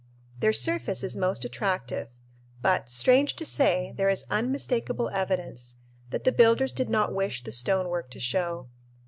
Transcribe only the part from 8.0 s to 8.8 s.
to show.